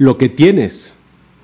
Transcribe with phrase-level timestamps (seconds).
[0.00, 0.94] Lo que tienes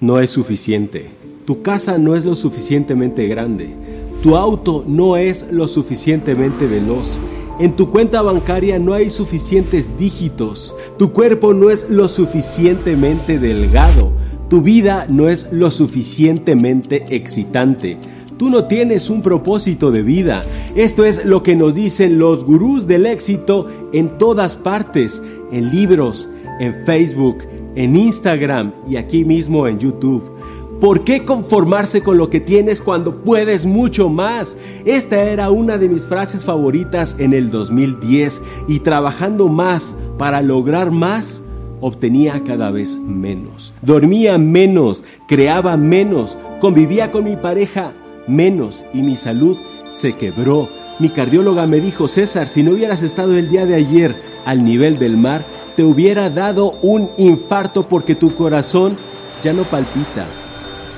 [0.00, 1.10] no es suficiente.
[1.44, 3.74] Tu casa no es lo suficientemente grande.
[4.22, 7.20] Tu auto no es lo suficientemente veloz.
[7.60, 10.74] En tu cuenta bancaria no hay suficientes dígitos.
[10.98, 14.12] Tu cuerpo no es lo suficientemente delgado.
[14.48, 17.98] Tu vida no es lo suficientemente excitante.
[18.38, 20.40] Tú no tienes un propósito de vida.
[20.74, 25.22] Esto es lo que nos dicen los gurús del éxito en todas partes,
[25.52, 26.30] en libros,
[26.60, 27.44] en Facebook,
[27.74, 30.38] en Instagram y aquí mismo en YouTube.
[30.80, 34.56] ¿Por qué conformarse con lo que tienes cuando puedes mucho más?
[34.84, 40.92] Esta era una de mis frases favoritas en el 2010 y trabajando más para lograr
[40.92, 41.42] más,
[41.80, 43.74] obtenía cada vez menos.
[43.82, 47.92] Dormía menos, creaba menos, convivía con mi pareja
[48.28, 49.56] menos y mi salud
[49.88, 50.68] se quebró.
[51.00, 54.14] Mi cardióloga me dijo, César, si no hubieras estado el día de ayer
[54.44, 55.44] al nivel del mar,
[55.78, 58.96] te hubiera dado un infarto porque tu corazón
[59.44, 60.26] ya no palpita,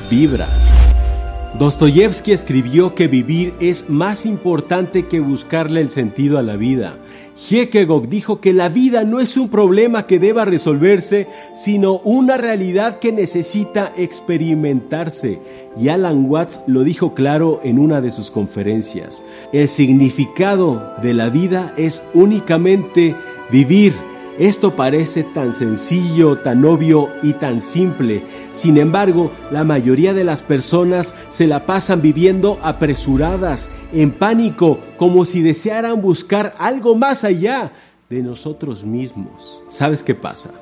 [0.09, 0.49] vibra.
[1.59, 6.97] Dostoyevsky escribió que vivir es más importante que buscarle el sentido a la vida.
[7.37, 13.01] Kierkegaard dijo que la vida no es un problema que deba resolverse, sino una realidad
[13.01, 15.41] que necesita experimentarse.
[15.77, 19.23] Y Alan Watts lo dijo claro en una de sus conferencias.
[19.53, 23.15] El significado de la vida es únicamente
[23.51, 24.10] vivir
[24.41, 28.23] esto parece tan sencillo, tan obvio y tan simple.
[28.55, 35.27] Sin embargo, la mayoría de las personas se la pasan viviendo apresuradas, en pánico, como
[35.27, 37.73] si desearan buscar algo más allá
[38.09, 39.63] de nosotros mismos.
[39.69, 40.53] ¿Sabes qué pasa?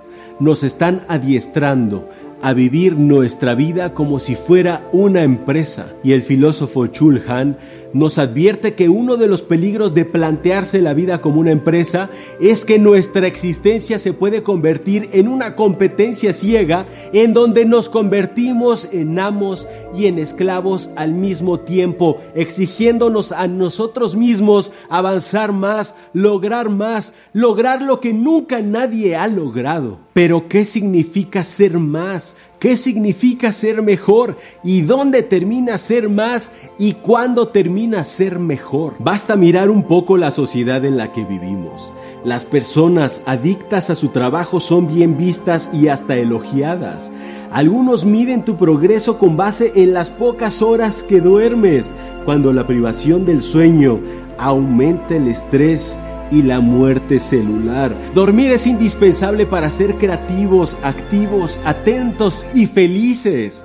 [0.41, 2.09] Nos están adiestrando
[2.43, 5.95] a vivir nuestra vida como si fuera una empresa.
[6.03, 7.57] Y el filósofo Chulhan
[7.93, 12.65] nos advierte que uno de los peligros de plantearse la vida como una empresa es
[12.65, 19.19] que nuestra existencia se puede convertir en una competencia ciega en donde nos convertimos en
[19.19, 27.15] amos y en esclavos al mismo tiempo, exigiéndonos a nosotros mismos avanzar más, lograr más,
[27.33, 29.99] lograr lo que nunca nadie ha logrado.
[30.13, 32.37] Pero ¿qué significa ser más?
[32.59, 34.37] ¿Qué significa ser mejor?
[34.65, 36.51] ¿Y dónde termina ser más?
[36.77, 38.95] ¿Y cuándo termina ser mejor?
[38.99, 41.93] Basta mirar un poco la sociedad en la que vivimos.
[42.25, 47.13] Las personas adictas a su trabajo son bien vistas y hasta elogiadas.
[47.53, 51.93] Algunos miden tu progreso con base en las pocas horas que duermes,
[52.25, 54.01] cuando la privación del sueño
[54.37, 55.97] aumenta el estrés
[56.31, 57.97] y la muerte celular.
[58.15, 63.65] Dormir es indispensable para ser creativos, activos, atentos y felices.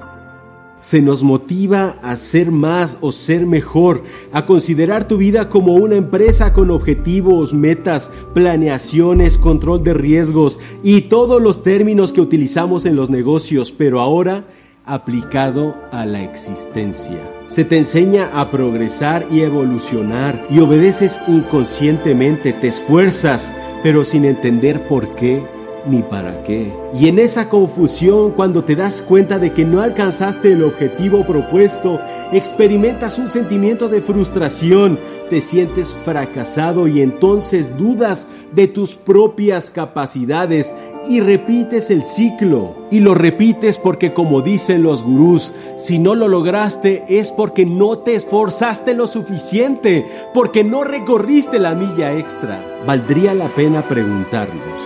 [0.79, 4.03] Se nos motiva a ser más o ser mejor,
[4.33, 11.03] a considerar tu vida como una empresa con objetivos, metas, planeaciones, control de riesgos y
[11.03, 14.45] todos los términos que utilizamos en los negocios, pero ahora
[14.85, 17.19] aplicado a la existencia.
[17.47, 24.87] Se te enseña a progresar y evolucionar y obedeces inconscientemente, te esfuerzas, pero sin entender
[24.87, 25.43] por qué
[25.85, 26.71] ni para qué.
[26.97, 31.99] Y en esa confusión, cuando te das cuenta de que no alcanzaste el objetivo propuesto,
[32.31, 40.73] experimentas un sentimiento de frustración, te sientes fracasado y entonces dudas de tus propias capacidades
[41.09, 42.75] y repites el ciclo.
[42.91, 47.97] Y lo repites porque como dicen los gurús, si no lo lograste es porque no
[47.97, 52.63] te esforzaste lo suficiente, porque no recorriste la milla extra.
[52.85, 54.81] Valdría la pena preguntarnos,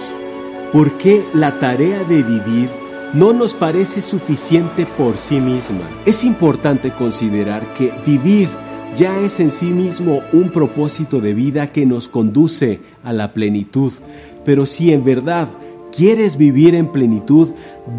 [0.72, 2.70] ¿por qué la tarea de vivir
[3.14, 5.88] no nos parece suficiente por sí misma?
[6.06, 8.50] Es importante considerar que vivir
[8.96, 13.94] ya es en sí mismo un propósito de vida que nos conduce a la plenitud.
[14.44, 15.50] Pero si en verdad
[15.98, 17.50] quieres vivir en plenitud,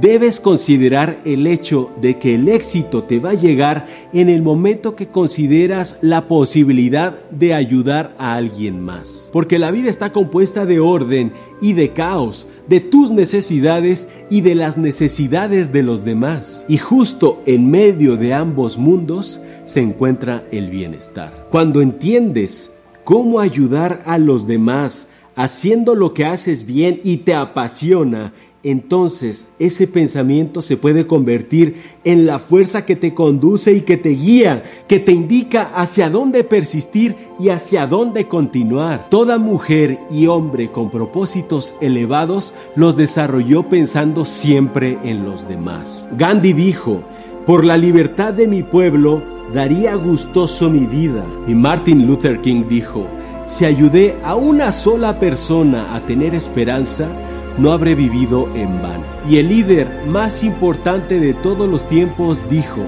[0.00, 4.94] debes considerar el hecho de que el éxito te va a llegar en el momento
[4.94, 9.30] que consideras la posibilidad de ayudar a alguien más.
[9.32, 14.54] Porque la vida está compuesta de orden y de caos, de tus necesidades y de
[14.54, 16.64] las necesidades de los demás.
[16.68, 21.48] Y justo en medio de ambos mundos se encuentra el bienestar.
[21.50, 22.72] Cuando entiendes
[23.02, 28.32] cómo ayudar a los demás, haciendo lo que haces bien y te apasiona,
[28.64, 34.08] entonces ese pensamiento se puede convertir en la fuerza que te conduce y que te
[34.08, 39.08] guía, que te indica hacia dónde persistir y hacia dónde continuar.
[39.10, 46.08] Toda mujer y hombre con propósitos elevados los desarrolló pensando siempre en los demás.
[46.18, 47.00] Gandhi dijo,
[47.46, 49.22] por la libertad de mi pueblo,
[49.54, 51.24] daría gustoso mi vida.
[51.46, 53.06] Y Martin Luther King dijo,
[53.48, 57.08] si ayudé a una sola persona a tener esperanza,
[57.56, 59.04] no habré vivido en vano.
[59.26, 62.82] Y el líder más importante de todos los tiempos dijo,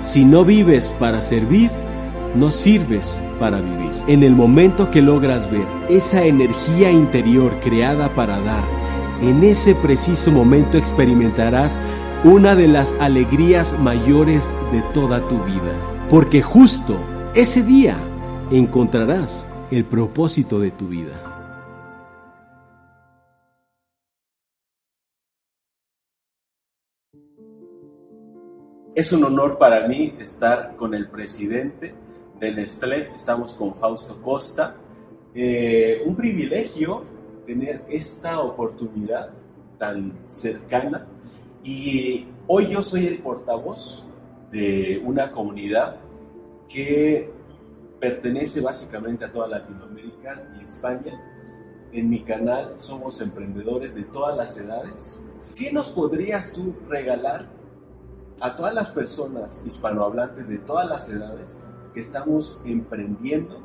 [0.00, 1.70] si no vives para servir,
[2.34, 3.90] no sirves para vivir.
[4.06, 8.64] En el momento que logras ver esa energía interior creada para dar,
[9.20, 11.78] en ese preciso momento experimentarás
[12.24, 15.74] una de las alegrías mayores de toda tu vida.
[16.08, 16.98] Porque justo
[17.34, 17.98] ese día
[18.50, 21.32] encontrarás el propósito de tu vida.
[28.94, 31.94] Es un honor para mí estar con el presidente
[32.38, 34.76] de Nestlé, estamos con Fausto Costa.
[35.34, 37.04] Eh, un privilegio
[37.44, 39.30] tener esta oportunidad
[39.78, 41.06] tan cercana
[41.62, 44.04] y hoy yo soy el portavoz
[44.50, 45.96] de una comunidad
[46.68, 47.35] que
[48.00, 51.20] pertenece básicamente a toda Latinoamérica y España.
[51.92, 55.22] En mi canal somos emprendedores de todas las edades.
[55.54, 57.46] ¿Qué nos podrías tú regalar
[58.40, 61.64] a todas las personas hispanohablantes de todas las edades
[61.94, 63.60] que estamos emprendiendo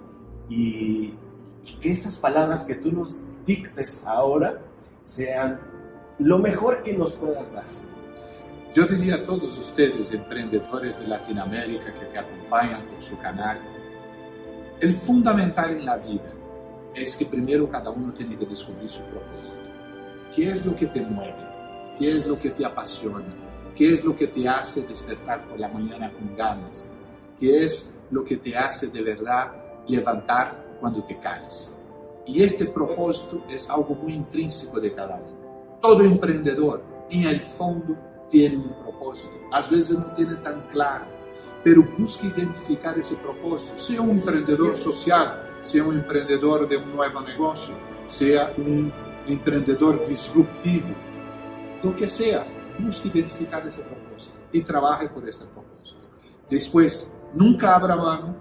[0.50, 1.13] y,
[1.80, 4.60] que esas palabras que tú nos dictes ahora
[5.04, 5.60] sean
[6.18, 7.66] lo mejor que nos puedas dar.
[8.74, 13.60] Yo diría a todos ustedes, emprendedores de Latinoamérica que te acompañan por su canal,
[14.81, 16.33] el fundamental en la vida
[16.95, 19.56] es que primero cada uno tiene que descubrir su propósito.
[20.36, 21.36] ¿Qué es lo que te mueve?
[22.00, 23.24] ¿Qué es lo que te apasiona?
[23.75, 26.92] ¿Qué es lo que te hace despertar por la mañana con ganas?
[27.39, 29.51] ¿Qué es lo que te hace de verdad
[29.88, 31.75] levantar cuando te caes?
[32.25, 35.80] Y este propósito es algo muy intrínseco de cada uno.
[35.80, 37.95] Todo emprendedor, en el fondo,
[38.30, 39.33] tiene un propósito.
[39.51, 41.06] A veces no tiene tan claro,
[41.63, 43.77] pero busca identificar ese propósito.
[43.77, 47.75] Sea un emprendedor social, sea un emprendedor de un nuevo negocio,
[48.07, 48.91] sea un
[49.27, 50.89] emprendedor disruptivo,
[51.83, 52.45] lo que sea,
[52.79, 55.99] busque identificar ese propósito y trabaje por este propósito.
[56.49, 58.35] Después, nunca abra mano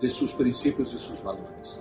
[0.00, 1.80] de sus principios y sus valores.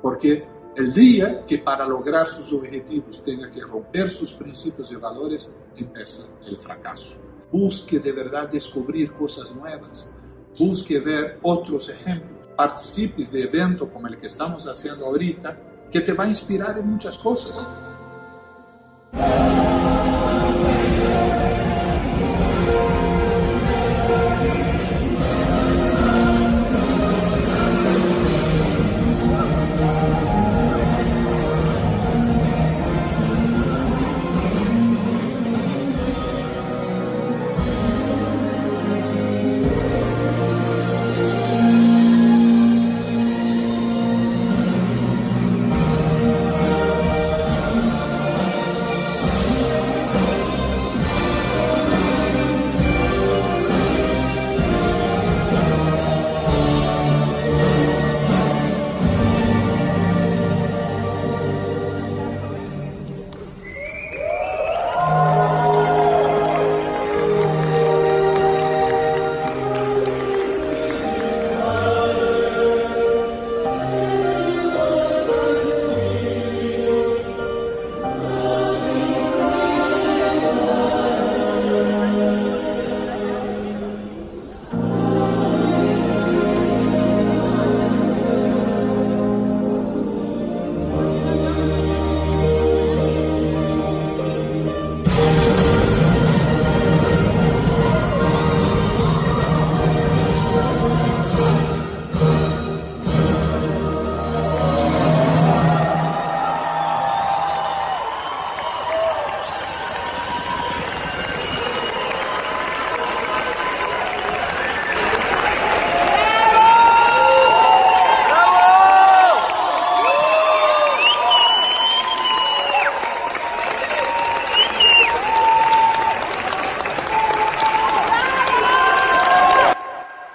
[0.00, 0.46] Porque
[0.76, 6.26] el día que para lograr sus objetivos tenga que romper sus principios y valores, empieza
[6.46, 7.16] el fracaso.
[7.54, 10.10] Busque de verdad descubrir cosas nuevas.
[10.58, 12.48] Busque ver otros ejemplos.
[12.56, 15.56] Participes de eventos como el que estamos haciendo ahorita,
[15.88, 17.64] que te va a inspirar en muchas cosas.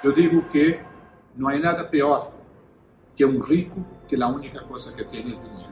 [0.10, 0.80] Yo digo que
[1.36, 2.32] no hay nada peor
[3.16, 3.76] que un rico
[4.08, 5.70] que la única cosa que tiene es dinero.